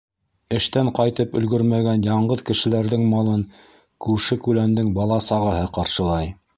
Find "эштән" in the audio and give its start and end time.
0.59-0.87